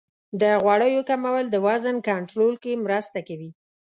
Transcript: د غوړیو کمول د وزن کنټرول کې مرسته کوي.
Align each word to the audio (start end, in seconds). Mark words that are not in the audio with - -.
د 0.41 0.43
غوړیو 0.63 1.01
کمول 1.09 1.45
د 1.49 1.55
وزن 1.67 1.95
کنټرول 2.09 2.53
کې 2.63 2.81
مرسته 2.85 3.19
کوي. 3.27 3.49